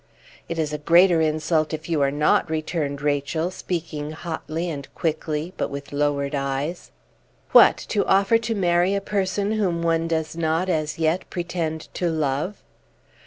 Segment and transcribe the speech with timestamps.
[0.49, 5.53] "It is a greater insult if you are not," returned Rachel, speaking hotly and quickly,
[5.57, 6.89] but with lowered eyes.
[7.51, 7.77] "What!
[7.89, 12.63] To offer to marry a person whom one does not as yet pretend to love?"